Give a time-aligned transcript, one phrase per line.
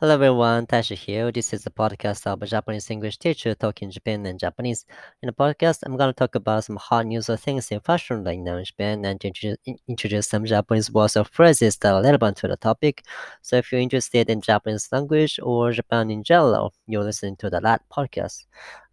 [0.00, 1.32] Hello everyone, Tashi here.
[1.32, 4.86] This is a podcast of a Japanese English teacher talking Japan and Japanese.
[5.22, 8.22] In the podcast, I'm going to talk about some hot news or things in fashion
[8.22, 9.56] right now in Japan and introduce,
[9.88, 13.06] introduce some Japanese words or phrases that are relevant to the topic.
[13.42, 17.60] So if you're interested in Japanese language or Japan in general, you're listening to the
[17.60, 18.44] LAT podcast.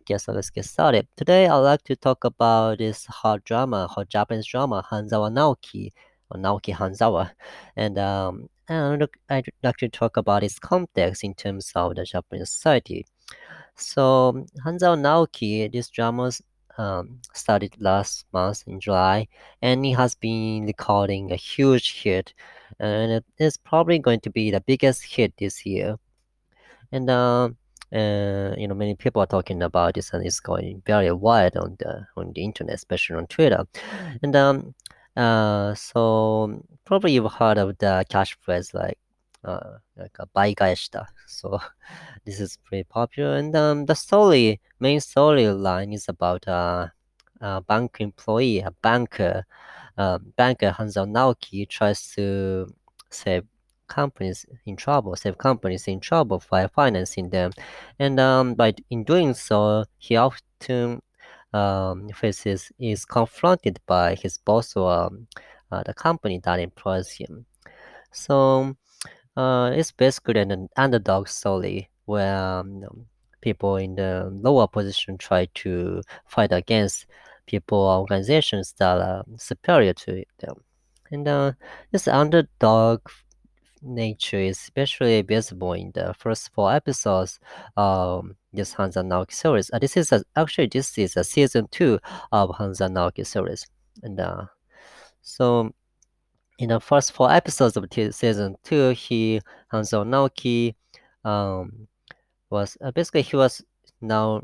[0.01, 1.07] Okay, so let's get started.
[1.17, 5.91] Today, I'd like to talk about this hot drama, hot Japanese drama, Hanzawa Naoki,
[6.31, 7.29] or Naoki Hanzawa.
[7.75, 12.51] And um, and I'd like to talk about its context in terms of the Japanese
[12.51, 13.05] society.
[13.75, 16.31] So Hanzawa Naoki, this drama
[16.77, 19.27] um, started last month in July,
[19.61, 22.33] and it has been recording a huge hit,
[22.79, 25.97] and it is probably going to be the biggest hit this year.
[26.91, 27.49] And uh,
[27.93, 31.75] uh, you know, many people are talking about this, and it's going very wide on
[31.79, 33.65] the on the internet, especially on Twitter.
[34.21, 34.75] And um,
[35.15, 38.97] uh, so probably you've heard of the catchphrase like
[39.45, 41.05] uh, like a baigaeshita.
[41.27, 41.59] So
[42.25, 43.35] this is pretty popular.
[43.37, 46.91] And um, the story, main storyline is about a,
[47.41, 49.45] a bank employee, a banker,
[49.97, 52.67] um, banker Hanzawa Naoki tries to
[53.09, 53.45] save
[53.87, 57.51] companies in trouble, save companies in trouble by financing them,
[57.99, 61.01] and um, by in doing so, he often
[61.55, 65.27] um, faces is confronted by his boss or um,
[65.71, 67.45] uh, the company that employs him.
[68.11, 68.75] So
[69.37, 72.85] uh, it's basically an underdog story where um,
[73.41, 77.05] people in the lower position try to fight against
[77.45, 80.55] people or organizations that are superior to them.
[81.11, 81.51] And uh,
[81.91, 83.01] this underdog
[83.85, 87.39] nature is especially visible in the first four episodes
[87.77, 89.69] of this Hanzawa Naoki series.
[89.71, 91.99] Uh, this is a, actually this is a season two
[92.31, 93.65] of Hanzawa Naoki series,
[94.03, 94.45] and uh,
[95.21, 95.71] so
[96.57, 99.41] in the first four episodes of season two, he
[99.71, 100.75] Hanzawa Naoki
[101.23, 101.87] um,
[102.49, 103.63] was uh, basically he was
[104.01, 104.41] now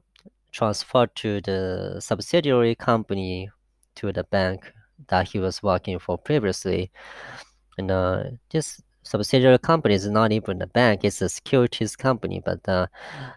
[0.51, 3.49] transferred to the subsidiary company
[3.95, 4.71] to the bank
[5.07, 6.91] that he was working for previously,
[7.77, 12.41] and uh, this subsidiary company is not even a bank; it's a securities company.
[12.43, 12.87] But uh,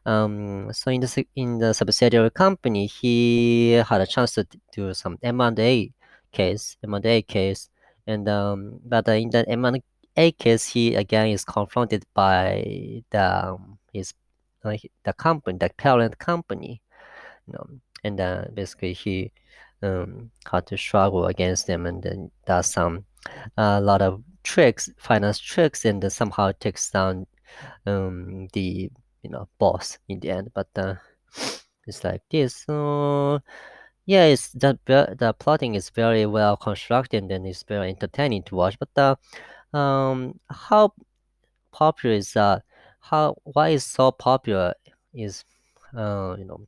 [0.06, 5.19] um, so in the in the subsidiary company, he had a chance to do some
[5.22, 5.92] M and A
[6.32, 7.70] case, M and A case,
[8.06, 9.82] and um, but in the M and
[10.16, 14.12] A case, he again is confronted by the um, his
[14.64, 16.81] uh, the company, the parent company,
[17.46, 17.66] you know,
[18.02, 19.32] and uh, basically he
[19.82, 23.04] um, had to struggle against them, and then does some
[23.56, 27.26] a lot of tricks, finance tricks, and somehow takes down
[27.86, 28.90] um, the
[29.22, 30.50] you know boss in the end.
[30.54, 30.94] But uh,
[31.86, 32.64] it's like this.
[32.66, 33.40] So
[34.06, 38.76] yeah, it's the the plotting is very well constructed and it's very entertaining to watch.
[38.78, 39.18] But
[39.74, 40.92] uh, um, how
[41.72, 42.62] popular is that?
[43.00, 44.74] How why is so popular
[45.14, 45.44] is
[45.96, 46.66] uh, you know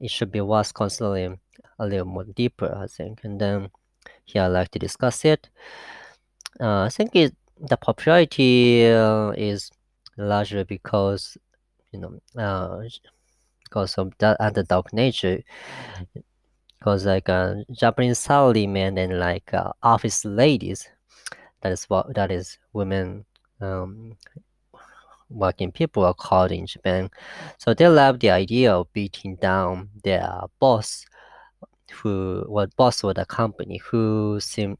[0.00, 1.28] it should be watched constantly
[1.78, 3.24] a little more deeper, I think.
[3.24, 3.70] And then
[4.24, 5.48] here I like to discuss it.
[6.60, 9.70] Uh, I think it, the popularity uh, is
[10.16, 11.36] largely because
[11.92, 12.82] you know uh,
[13.64, 15.42] because of that underdog nature.
[16.78, 20.88] Because like uh, Japanese salarymen and like uh, office ladies,
[21.62, 23.24] that is what that is women
[23.60, 24.16] um,
[25.30, 27.10] working people are called in Japan.
[27.58, 30.28] So they love the idea of beating down their
[30.60, 31.06] boss,
[31.92, 34.78] who was boss of the company, who seem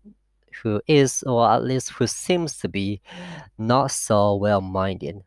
[0.63, 3.01] who is, or at least who seems to be,
[3.59, 5.21] not so well minded,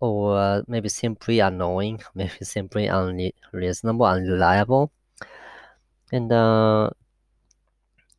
[0.00, 4.92] or maybe simply annoying, maybe simply unreasonable, unreliable.
[6.10, 6.90] And uh,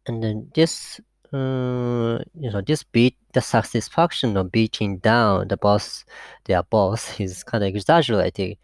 [0.08, 1.00] and then this
[1.34, 6.06] uh, you know, this beat the satisfaction of beating down the boss,
[6.46, 8.58] their boss, is kind of exaggerated,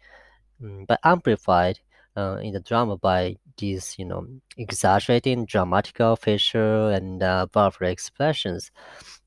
[0.62, 1.80] um, but amplified
[2.16, 4.26] uh, in the drama by these, you know,
[4.56, 7.46] exaggerating dramatical facial and uh,
[7.82, 8.70] expressions.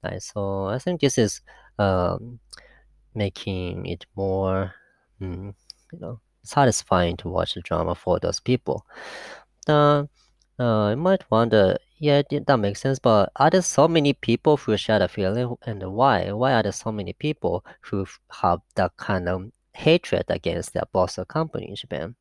[0.04, 0.22] Right?
[0.22, 1.42] So I think this is
[1.80, 2.40] um,
[3.16, 4.74] making it more,
[5.22, 5.54] mm,
[5.94, 8.86] you know, satisfying to watch the drama for those people.
[9.68, 10.04] Uh,
[10.60, 14.76] uh, you might wonder, yeah, that makes sense, but are there so many people who
[14.78, 16.32] share the feeling, and why?
[16.32, 18.06] Why are there so many people who
[18.42, 22.16] have that kind of hatred against their boss or company in Japan?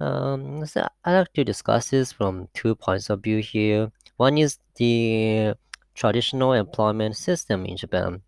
[0.00, 3.92] Um, so I like to discuss this from two points of view here.
[4.16, 5.54] One is the
[5.94, 8.22] traditional employment system in Japan.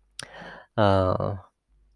[0.77, 1.35] Uh,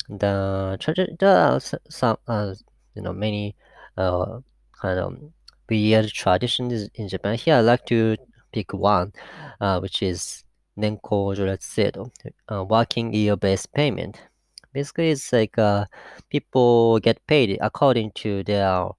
[0.10, 1.60] the there are
[1.90, 2.56] some uh,
[2.96, 3.56] you know many
[3.98, 4.40] uh,
[4.82, 5.18] kind of
[5.70, 7.36] weird traditions in Japan.
[7.36, 8.18] Here I like to
[8.52, 9.14] pick one,
[9.62, 10.44] uh, which is
[10.78, 12.10] Nenko Joretsu
[12.52, 14.20] uh, working year-based payment.
[14.74, 15.86] basically it's like uh,
[16.30, 18.90] people get paid according to their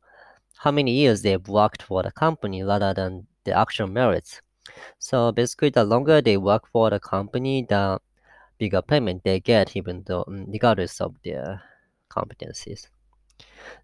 [0.59, 4.41] how many years they've worked for the company rather than the actual merits.
[4.99, 8.01] So basically, the longer they work for the company, the
[8.59, 11.63] bigger payment they get, even though mm, regardless of their
[12.11, 12.89] competencies.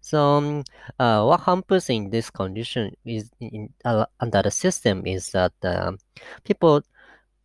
[0.01, 0.63] So um,
[0.99, 5.97] uh, what happens in this condition is in, uh, under the system is that um,
[6.43, 6.81] people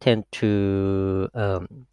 [0.00, 1.86] tend to um,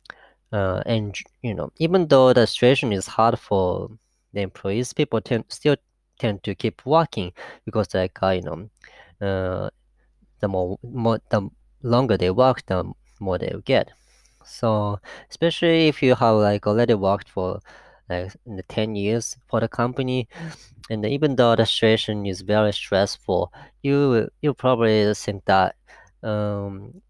[0.52, 3.90] uh, and you know even though the situation is hard for
[4.34, 5.76] the employees, people tend still
[6.20, 7.32] tend to keep working
[7.66, 8.70] because like uh, you know
[9.22, 9.70] uh,
[10.40, 11.50] the more, more the
[11.84, 13.92] longer they work, the more they get.
[14.46, 15.00] So
[15.30, 17.60] especially if you have like already worked for
[18.10, 18.32] like
[18.70, 20.28] 10 years for the company
[20.90, 23.52] and even though the situation is very stressful
[23.84, 25.76] you you probably think that
[26.24, 27.02] um,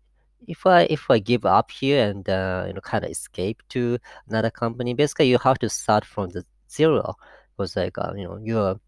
[0.47, 3.97] if I if I give up here and uh, you know kind of escape to
[4.29, 7.15] another company, basically you have to start from the zero
[7.55, 8.79] because like uh, you know you're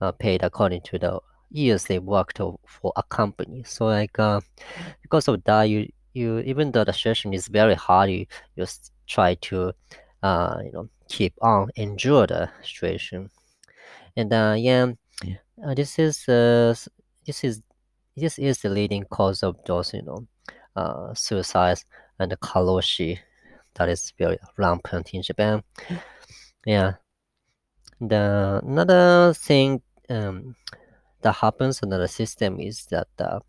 [0.00, 1.20] uh, paid according to the
[1.50, 3.62] years they worked for a company.
[3.64, 4.40] So like uh,
[5.02, 8.26] because of that, you you even though the situation is very hard, you
[8.56, 9.72] just try to
[10.22, 13.30] uh, you know keep on endure the situation.
[14.16, 14.92] And uh, yeah,
[15.64, 16.74] uh, this is uh,
[17.26, 17.62] this is
[18.16, 20.26] this is the leading cause of those you know
[20.76, 21.84] uh, suicides
[22.18, 23.18] and the karoshi
[23.74, 25.62] that is very rampant in Japan.
[26.64, 26.94] Yeah.
[28.00, 30.56] The another thing um,
[31.22, 33.40] that happens in the system is that uh,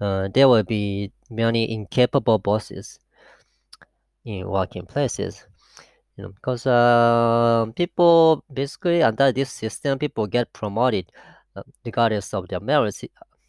[0.00, 2.98] uh, there will be many incapable bosses
[4.24, 5.46] in working places.
[6.16, 11.12] You know, because uh, people basically under this system, people get promoted
[11.54, 13.04] uh, regardless of their merits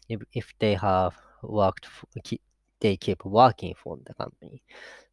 [0.08, 1.86] if, if they have worked,
[2.24, 2.40] keep,
[2.80, 4.62] they keep working for the company.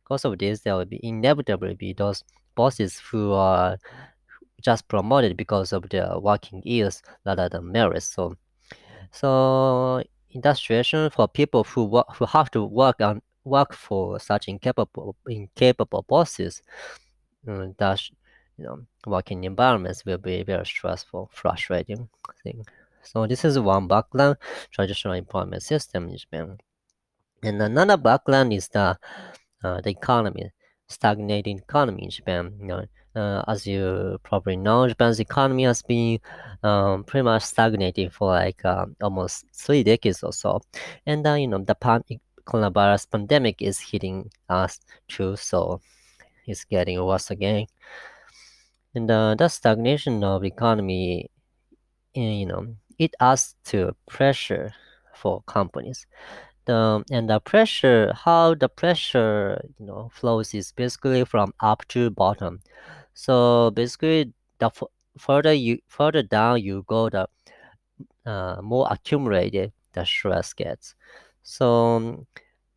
[0.03, 2.23] Because of this, there will be inevitably be those
[2.55, 3.77] bosses who are
[4.61, 8.07] just promoted because of their working years rather than merits.
[8.07, 8.35] So,
[9.11, 14.19] so in that situation, for people who work, who have to work on work for
[14.19, 16.61] such incapable incapable bosses,
[17.47, 18.01] um, that
[18.57, 22.09] you know working environments will be very stressful, frustrating
[22.43, 22.65] thing.
[23.03, 24.37] So this is one background
[24.71, 26.57] traditional employment system in Japan.
[27.43, 28.97] And another background is the
[29.63, 30.51] uh, the economy,
[30.87, 32.55] stagnating economy in Japan.
[32.59, 36.19] You know, uh, as you probably know, Japan's economy has been
[36.63, 40.61] um, pretty much stagnating for like uh, almost three decades or so.
[41.05, 42.03] And uh, you know, the pan-
[42.45, 45.81] coronavirus pandemic is hitting us too, so
[46.45, 47.67] it's getting worse again.
[48.93, 51.29] And uh, the stagnation of economy,
[52.15, 54.73] eh, you know, it adds to pressure
[55.13, 56.07] for companies.
[56.65, 62.09] The, and the pressure, how the pressure, you know, flows is basically from up to
[62.09, 62.61] bottom.
[63.15, 64.83] So basically, the f-
[65.17, 67.27] further you further down you go, the
[68.25, 70.95] uh, more accumulated the stress gets.
[71.43, 72.25] So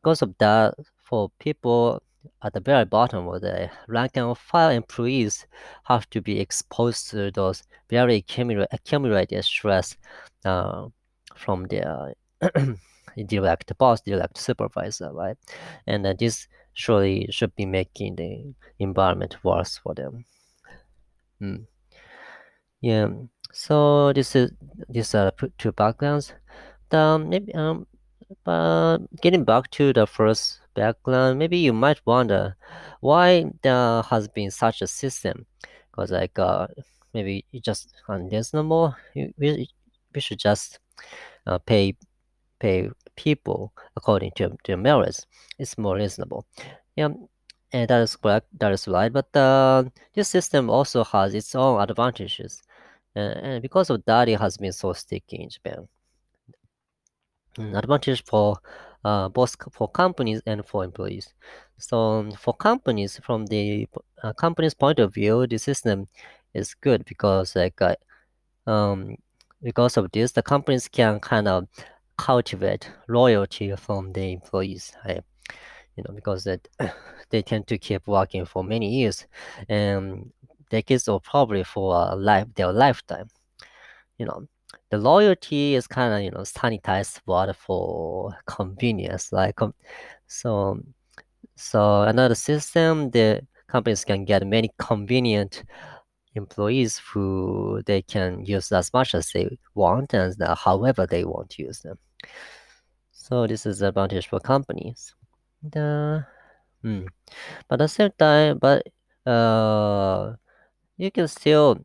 [0.03, 2.03] because of that, for people
[2.43, 5.47] at the very bottom of the rank and file employees
[5.85, 8.25] have to be exposed to those very
[8.73, 9.97] accumulated stress
[10.45, 10.87] uh,
[11.35, 12.15] from their
[13.27, 15.37] direct boss, direct supervisor, right?
[15.87, 16.49] And uh, this
[16.79, 20.25] surely should be making the environment worse for them.
[21.43, 21.67] Mm.
[22.81, 23.09] Yeah.
[23.53, 24.53] So this is
[24.89, 26.35] these are two backgrounds.
[26.91, 27.87] The maybe um,
[28.45, 32.57] but getting back to the first background, maybe you might wonder
[33.01, 35.47] why there has been such a system.
[35.91, 36.69] Because like uh,
[37.13, 38.95] maybe you just unreasonable.
[39.17, 39.69] We,
[40.15, 40.79] we should just
[41.45, 41.97] uh, pay
[42.61, 45.27] pay people according to their merits.
[45.59, 46.47] is more reasonable.
[46.97, 47.09] Yeah,
[47.73, 48.47] and that is correct.
[48.59, 49.13] That is right.
[49.13, 49.85] But uh,
[50.15, 52.63] this system also has its own advantages,
[53.15, 55.89] and, and because of that, it has been so sticky in Japan.
[57.59, 58.57] An advantage for
[59.05, 61.35] uh, both for companies and for employees.
[61.79, 63.89] So for companies, from the
[64.23, 66.07] uh, company's point of view, the system
[66.55, 67.97] is good because like uh,
[68.67, 69.17] um,
[69.63, 71.67] because of this, the companies can kind of
[72.19, 74.93] cultivate loyalty from the employees.
[75.07, 76.69] You know, because that
[77.31, 79.27] they tend to keep working for many years,
[79.69, 80.31] and
[80.71, 83.29] decades or probably for a life their lifetime.
[84.19, 84.47] You know,
[84.91, 89.33] the loyalty is kind of you know sanitized word for convenience.
[89.33, 89.75] Like um,
[90.27, 90.81] so,
[91.57, 95.65] so another system the companies can get many convenient
[96.35, 101.51] employees who they can use as much as they want and uh, however they want
[101.51, 101.99] to use them.
[103.13, 105.15] So this is advantage for companies.
[105.63, 106.25] The,
[106.83, 107.07] hmm.
[107.69, 108.87] But at the same time, but
[109.27, 110.35] uh,
[110.97, 111.85] you can still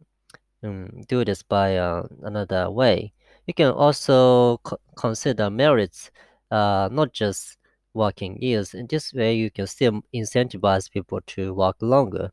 [0.64, 3.14] um, do this by uh, another way.
[3.48, 6.12] You can also co consider merits,
[6.52, 7.58] uh, not just
[7.94, 8.74] working years.
[8.74, 12.32] In this way, you can still incentivize people to work longer.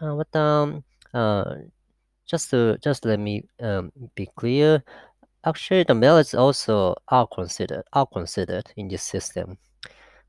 [0.00, 1.56] Uh, but um, uh,
[2.26, 4.82] just to just let me um, be clear.
[5.46, 9.56] Actually, the merits also are considered are considered in this system,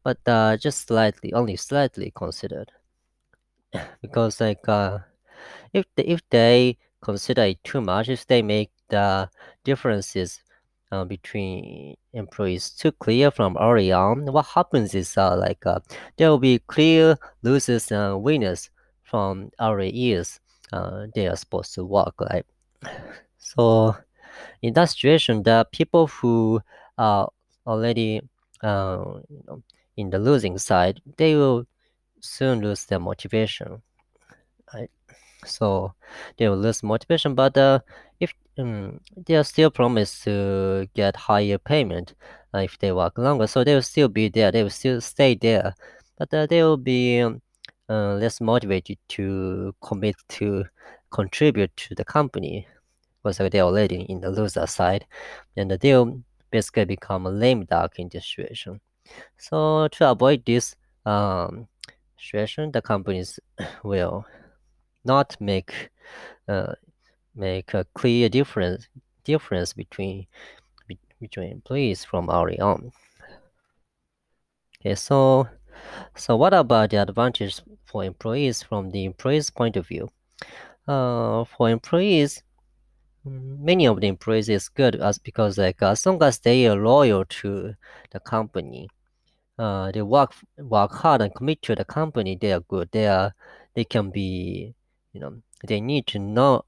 [0.04, 2.72] but uh, just slightly, only slightly considered,
[4.02, 5.00] because like uh,
[5.74, 9.30] if they, if they consider it too much, if they make the
[9.64, 10.42] differences
[10.92, 15.80] uh, between employees too clear from early on, what happens is uh, like uh,
[16.18, 18.70] there will be clear losers and winners
[19.04, 20.40] from early years.
[20.74, 22.46] Uh, they are supposed to work right.
[23.40, 23.96] So
[24.62, 26.62] in that situation, the people who
[26.98, 27.29] are
[27.65, 28.22] already
[28.63, 29.03] uh,
[29.98, 31.65] in the losing side, they will
[32.22, 33.82] soon lose their motivation.
[34.74, 34.89] Right?
[35.46, 35.94] So
[36.38, 37.79] they will lose motivation, but uh,
[38.20, 42.15] if um, they are still promised to get higher payment
[42.53, 44.51] uh, if they work longer, so they will still be there.
[44.51, 45.75] They will still stay there,
[46.17, 47.41] but uh, they will be um,
[47.89, 50.65] uh, less motivated to commit to
[51.12, 52.67] contribute to the company
[53.24, 55.06] because they're already in the loser side,
[55.56, 56.22] and they will
[56.52, 58.80] basically become a lame duck in this situation.
[59.38, 61.68] So to avoid this um,
[62.18, 63.40] situation, the companies
[63.84, 64.26] will
[65.06, 65.90] not make
[66.48, 66.74] uh,
[67.36, 68.88] make a clear difference
[69.24, 70.28] difference between
[71.20, 72.92] between employees from early on.
[74.80, 75.48] Okay, so
[76.16, 80.10] so what about the advantage for employees from the employees' point of view?
[80.88, 82.44] Uh, for employees,
[83.29, 87.25] many of the employees is good as because like as long as they are loyal
[87.25, 87.75] to
[88.12, 88.89] the company,
[89.60, 92.89] uh, they work work hard and commit to the company, they are good.
[92.91, 93.34] They are
[93.75, 94.74] they can be
[95.13, 96.65] you know they need to know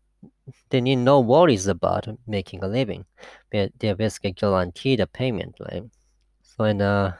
[0.69, 3.05] they need no worries about making a living.
[3.51, 5.83] They they're basically guaranteed a payment, right?
[6.41, 7.13] So and uh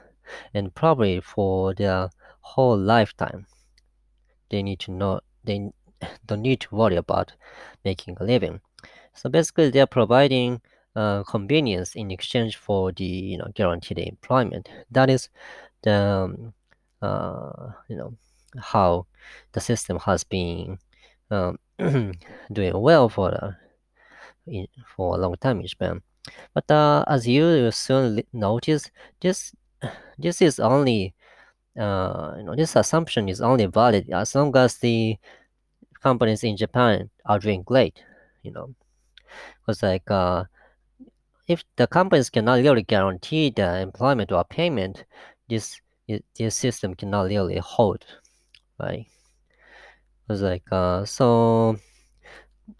[0.53, 2.09] and probably for their
[2.41, 3.45] whole lifetime,
[4.49, 5.71] they need to know they
[6.25, 7.33] don't need to worry about
[7.83, 8.61] making a living.
[9.13, 10.61] So basically, they're providing
[10.95, 14.69] uh, convenience in exchange for the you know guaranteed employment.
[14.91, 15.29] That is
[15.83, 16.53] the um,
[17.01, 18.13] uh, you know
[18.57, 19.05] how
[19.53, 20.79] the system has been
[21.31, 21.59] um,
[22.51, 23.57] doing well for
[24.47, 26.01] in, for a long time in Japan.
[26.53, 28.89] But uh, as you will soon notice,
[29.21, 29.53] this
[30.17, 31.13] this is only
[31.79, 35.17] uh, you know this assumption is only valid as long as the
[36.01, 38.03] companies in Japan are doing great.
[38.43, 38.75] You know,
[39.61, 40.43] because like uh,
[41.49, 45.03] if the companies cannot really guarantee the employment or payment,
[45.49, 45.81] this
[46.37, 48.05] this system cannot really hold,
[48.79, 49.05] right?
[50.29, 51.77] It's like uh, so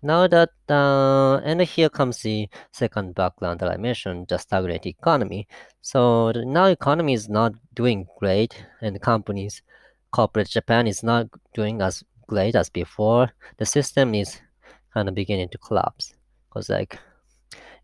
[0.04, 5.48] now that uh, and here comes the second background that I mentioned, the stagnant economy.
[5.82, 9.64] So now economy is not doing great, and companies,
[10.12, 13.32] corporate Japan is not doing as great as before.
[13.58, 14.40] The system is
[14.94, 16.14] kind of beginning to collapse
[16.50, 17.00] because like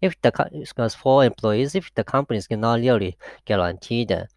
[0.01, 4.27] if the because for employees, if the companies cannot really guarantee the,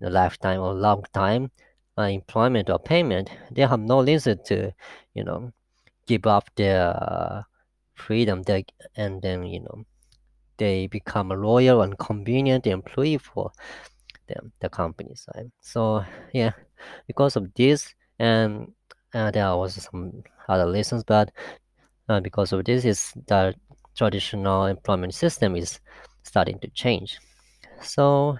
[0.00, 1.50] the lifetime or long time
[1.98, 4.72] uh, employment or payment, they have no reason to,
[5.14, 5.52] you know,
[6.06, 7.42] give up their uh,
[7.94, 8.64] freedom they,
[8.96, 9.84] and then, you know,
[10.56, 13.50] they become a loyal and convenient employee for
[14.28, 15.50] them, the company side.
[15.60, 16.52] So yeah,
[17.06, 18.72] because of this, and
[19.14, 21.30] uh, there was some other reasons, but
[22.08, 23.54] uh, because of this is the
[23.96, 25.80] traditional employment system is
[26.22, 27.18] starting to change.
[27.82, 28.38] So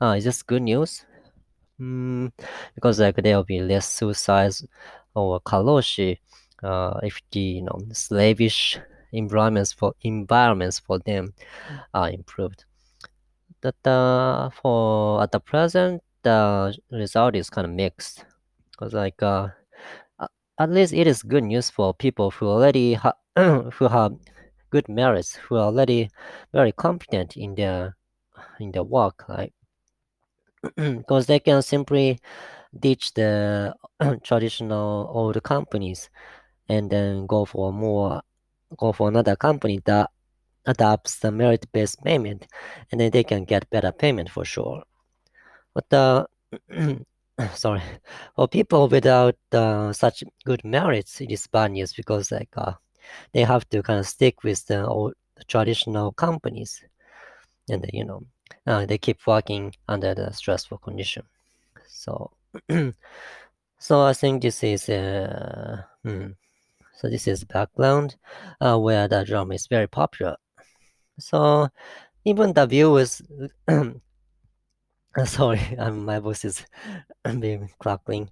[0.00, 1.04] uh, is this good news?
[1.80, 2.32] Mm,
[2.74, 4.66] because like there will be less suicides
[5.14, 6.18] or karoshi
[6.62, 8.78] uh, if the you know slavish
[9.12, 11.34] environments for environments for them
[11.94, 12.64] are improved.
[13.62, 18.24] That uh, for at the present the result is kind of mixed
[18.72, 19.48] because like uh,
[20.58, 24.14] at least it is good news for people who already ha- who have
[24.74, 26.10] good merits, who are already
[26.52, 27.96] very competent in their
[28.58, 29.52] in their work, right?
[30.76, 32.18] because they can simply
[32.80, 33.74] ditch the
[34.24, 36.10] traditional old companies
[36.68, 38.20] and then go for more
[38.76, 40.10] go for another company that
[40.66, 42.46] adopts the merit-based payment
[42.90, 44.82] and then they can get better payment for sure
[45.74, 46.24] but uh,
[47.54, 47.82] sorry
[48.34, 52.72] for people without uh, such good merits it is bad news because like uh,
[53.32, 55.14] they have to kind of stick with the old
[55.48, 56.82] traditional companies
[57.68, 58.22] and you know
[58.66, 61.24] uh, they keep working under the stressful condition
[61.86, 62.30] so
[63.84, 66.28] So I think this is uh, hmm.
[66.94, 68.16] so this is background
[68.58, 70.36] uh, where the drum is very popular.
[71.18, 71.68] So
[72.24, 73.20] even the viewers,
[75.26, 76.64] sorry, um, my voice is
[77.40, 78.30] being crackling.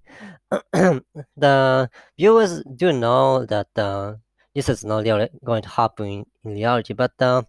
[0.72, 4.14] the viewers do know that uh,
[4.54, 7.42] this is not really going to happen in reality, but uh,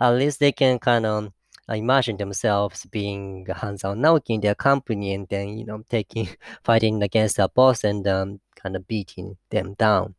[0.00, 1.32] at least they can kind of
[1.68, 6.28] imagine themselves being Hanzawa Naoki in their company and then, you know, taking,
[6.64, 10.14] fighting against their boss and um, kind of beating them down.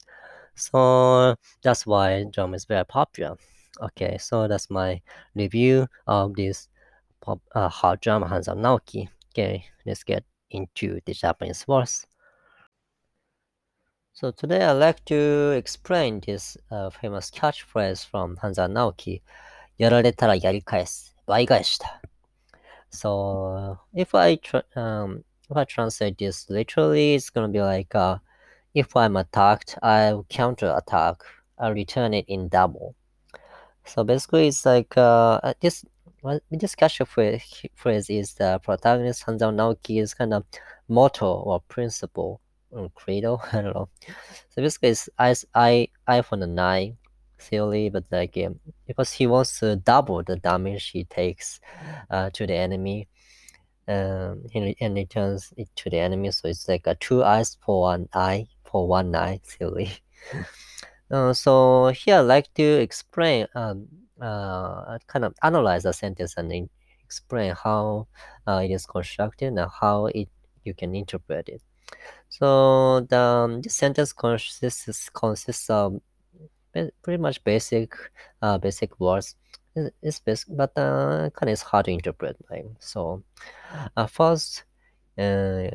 [0.55, 3.37] So that's why drama is very popular.
[3.79, 5.01] Okay, so that's my
[5.35, 6.67] review of this
[7.21, 9.07] pop, uh, hot drama Hanzawa Naoki.
[9.33, 12.07] Okay, let's get into the Japanese words.
[14.19, 19.21] So today I'd like to explain this uh, famous catchphrase from Hanzawa Naoki,
[19.77, 22.01] やられたらやり返す、倍返しだ.
[22.89, 24.39] So uh, if I,
[24.75, 28.17] um, if I translate this literally, it's gonna be like, uh,
[28.73, 31.17] if I'm attacked, I'll counterattack.
[31.59, 32.95] I'll return it in double.
[33.85, 35.85] So basically, it's like uh, uh this.
[36.49, 40.43] This catchphrase phrase is the protagonist Hanzawa Naoki's kind of
[40.87, 43.39] motto or principle or credo.
[43.51, 43.89] I don't know.
[44.49, 46.97] So basically, it's I I I for the nine
[47.39, 51.59] theory, but like um, because he wants to double the damage he takes
[52.09, 53.07] uh, to the enemy.
[53.89, 57.83] Um, he, and returns it to the enemy, so it's like a two eyes for
[57.83, 59.91] one eye for one eye theory.
[61.11, 63.87] uh, so here I'd like to explain, um,
[64.21, 66.69] uh, kind of analyze the sentence and
[67.05, 68.07] explain how
[68.45, 70.27] uh, it is constructed and how it
[70.65, 71.61] you can interpret it.
[72.36, 76.00] So the um, this sentence consists consists of
[76.72, 77.94] pretty much basic
[78.40, 79.36] uh, basic words.
[80.02, 82.36] It's basic, but uh, kind of is hard to interpret.
[82.50, 82.64] Right?
[82.78, 83.22] So
[83.96, 84.64] uh, first,
[85.18, 85.68] uh,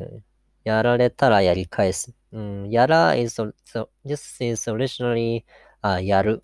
[0.64, 2.12] やられたらやり返す。
[2.32, 5.44] Mm, yara is so this is originally
[5.82, 6.42] uh, yaru.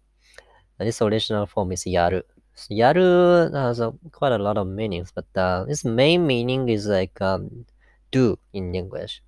[0.78, 2.24] This original form is yaru.
[2.54, 6.86] So yaru has a, quite a lot of meanings, but uh, its main meaning is
[6.86, 7.66] like um,
[8.10, 9.22] do in English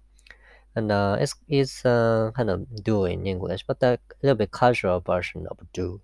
[0.75, 5.01] and uh, it's, it's uh, kind of do in English, but a little bit casual
[5.01, 6.01] version of do.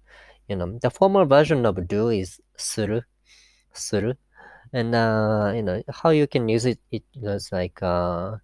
[0.49, 3.03] You know, the formal version of do is suru,
[3.73, 4.15] suru,
[4.73, 6.79] and uh, you know how you can use it.
[6.91, 8.37] It is like uh,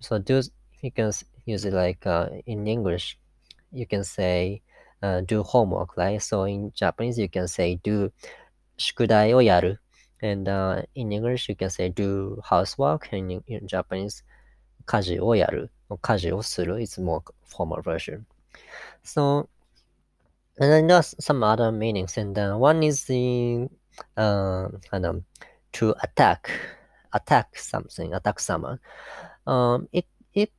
[0.00, 0.42] so do
[0.82, 1.12] you can
[1.44, 3.18] use it like uh, in English.
[3.72, 4.62] You can say
[5.02, 6.22] uh, do homework, right?
[6.22, 8.12] So in Japanese you can say do
[8.78, 9.80] 宿題をやる
[10.22, 14.24] and uh, in English you can say do housework and in, in Japanese
[14.86, 18.24] 家事をやる、家事をする is more formal version.
[19.02, 19.48] So,
[20.58, 23.68] and then there's some other meanings, and uh, one is the
[24.16, 25.22] uh, kind of
[25.72, 26.50] to attack,
[27.12, 28.78] attack something, attack someone.
[29.46, 30.50] Um, it it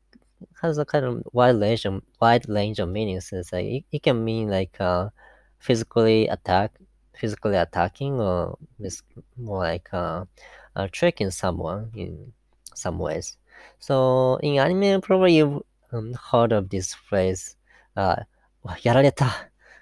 [0.61, 3.31] has a kind of wide range of wide range of meanings.
[3.31, 5.09] It's like it, it can mean like uh,
[5.59, 6.71] physically attack,
[7.13, 9.03] physically attacking, or it's
[9.37, 10.25] more like uh,
[10.75, 12.33] uh, tricking someone in
[12.73, 13.37] some ways.
[13.78, 17.56] So in anime, probably you've um, heard of this phrase,
[17.96, 18.16] uh,
[18.64, 19.30] "yarareta,"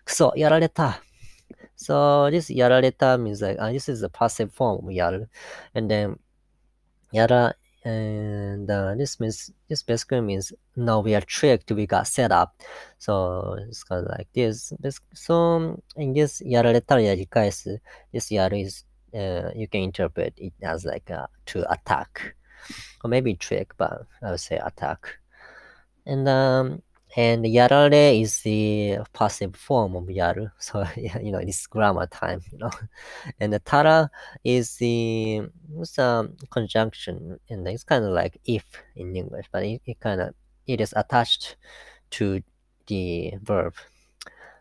[0.07, 0.97] "kuso," "yarareta."
[1.77, 5.29] So this "yarareta" means like uh, this is the passive form "yar,"
[5.75, 6.19] and then
[7.13, 12.33] "yara," and uh, this means this basically means now we are tricked, we got set
[12.33, 12.61] up.
[12.99, 14.73] So it's kind of like this.
[15.15, 17.67] So in this "yarareta" guys,
[18.13, 18.85] this "yaru" is
[19.15, 22.37] uh, you can interpret it as like uh, to attack
[23.03, 25.19] or maybe trick, but I would say attack.
[26.07, 26.83] And um,
[27.17, 32.59] and yarare is the passive form of yaru, so you know it's grammar time, you
[32.59, 32.71] know.
[33.41, 34.11] And the tara
[34.43, 35.43] is the
[35.79, 38.65] it's a conjunction, and it's kind of like if
[38.97, 40.35] in English, but it, it kind of
[40.67, 41.57] it is attached
[42.11, 42.43] to
[42.87, 43.75] the verb.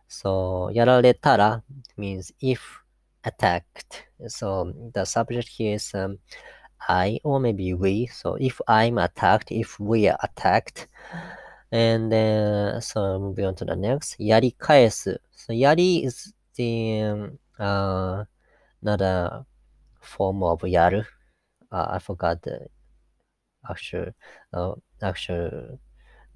[0.07, 1.63] So yarare tara
[1.97, 2.83] means if
[3.23, 4.05] attacked.
[4.27, 6.19] So the subject here is um,
[6.89, 8.07] I or maybe we.
[8.07, 10.87] So if I'm attacked, if we are attacked,
[11.71, 15.17] and then so moving on to the next, yari kaesu.
[15.31, 18.25] So yari is the um, uh,
[18.81, 19.45] another
[20.01, 21.05] form of yaru.
[21.71, 22.67] Uh, I forgot the
[23.69, 24.11] actual
[24.53, 25.79] uh, actual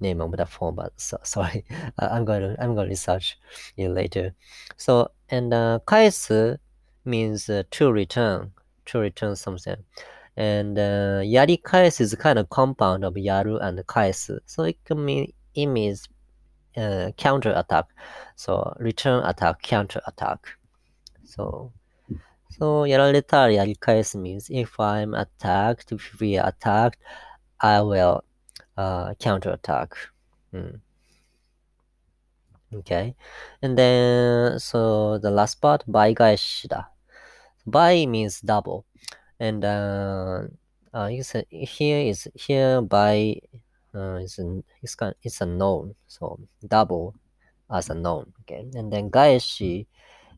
[0.00, 1.64] name of the form, but so, sorry,
[1.98, 3.38] I'm going to I'm going to research
[3.76, 4.34] it later.
[4.76, 6.58] So and uh, kaesu
[7.04, 8.52] means uh, to return
[8.86, 9.76] to return something
[10.38, 14.38] and uh, yari kaesu is kind of compound of yaru and kaesu.
[14.46, 16.08] So it can mean it means
[16.76, 17.86] uh, counter attack.
[18.36, 20.46] So return attack, counter attack.
[21.24, 21.72] So
[22.50, 26.98] so yarareta yari kaesu means if I'm attacked, if we are attacked,
[27.60, 28.22] I will
[28.76, 29.96] uh, counter attack.
[30.54, 30.78] Mm.
[32.72, 33.16] Okay.
[33.60, 36.86] And then so the last part, bai gaeshida.
[37.66, 38.84] Bai means double
[39.40, 40.42] and uh,
[40.92, 43.40] uh, it's a, here is here by
[43.94, 45.46] uh, is an, it's it's a
[46.06, 47.14] so double
[47.70, 48.32] as a noun.
[48.42, 49.86] Okay, and then gaeshi,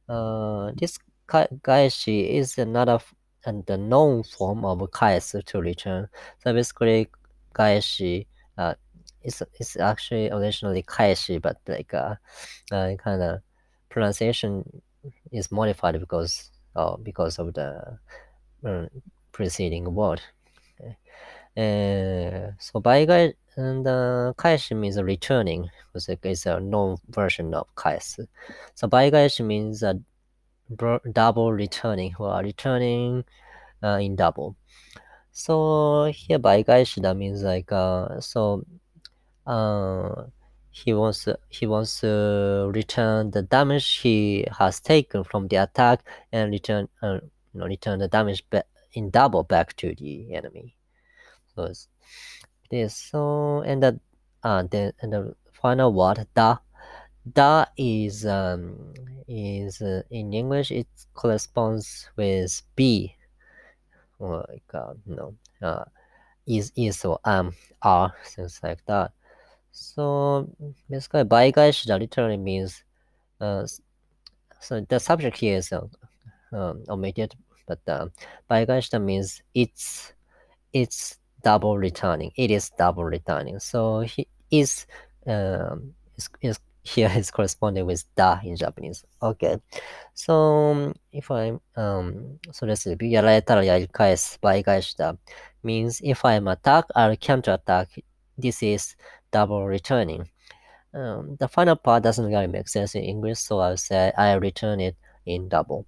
[0.09, 2.99] uh, this gaeshi is another
[3.47, 6.09] and the known form of kaes to return.
[6.43, 7.09] So basically,
[7.55, 8.27] gaeshi
[8.59, 8.75] uh,
[9.23, 12.17] it's it's actually originally kaeshi, but like uh,
[12.73, 13.41] uh kind of
[13.89, 14.83] pronunciation
[15.33, 17.99] is modified because uh, because of the
[18.65, 18.87] uh,
[19.33, 20.21] preceding word.
[20.81, 20.97] Okay.
[21.57, 28.27] Uh, so baigai and uh, kaeshi means returning, because it's a known version of kaesu.
[28.75, 29.99] So baigai means a
[31.13, 33.25] double returning, or returning
[33.83, 34.57] uh, in double.
[35.33, 38.65] So here baigai that means like uh, so
[39.47, 40.25] uh,
[40.71, 46.01] he wants he wants to return the damage he has taken from the attack
[46.33, 47.19] and return uh,
[47.53, 50.77] you know return the damage back in double back to the enemy.
[51.55, 51.73] So,
[52.71, 54.01] this so and the
[54.43, 56.59] uh, then and the final word da
[57.33, 58.95] da is um,
[59.29, 63.15] is uh, in English it corresponds with b
[64.21, 65.85] oh my God no uh,
[66.47, 69.13] is is or um, are things like that.
[69.73, 70.49] So
[70.89, 72.83] basically, baigaishida literally means
[73.41, 73.67] uh,
[74.61, 75.87] so the subject here is uh,
[76.53, 77.35] um, omitted,
[77.67, 78.13] but um,
[78.51, 80.13] Baigashita means it's
[80.73, 82.33] it's double returning.
[82.37, 83.59] It is double returning.
[83.61, 84.87] So he is
[85.27, 89.05] um, is, is here is corresponding with da in Japanese.
[89.23, 89.59] Okay.
[90.15, 92.97] So um, if I um so let's see.
[93.11, 95.17] やられたらやり返す倍返しだ
[95.65, 98.03] means if I'm attack, i counter attack.
[98.39, 98.97] This is
[99.31, 100.27] double returning.
[100.93, 104.81] Um, the final part doesn't really make sense in English, so I'll say I return
[104.81, 105.87] it in double.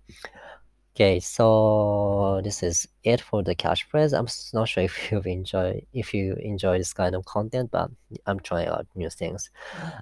[0.94, 4.12] Okay, so this is it for the catchphrase.
[4.16, 7.90] I'm not sure if you enjoy if you enjoy this kind of content, but
[8.26, 9.50] I'm trying out new things.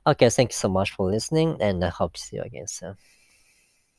[0.06, 2.96] Okay, thank you so much for listening, and I hope to see you again soon.